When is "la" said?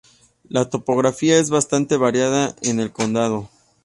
0.49-0.67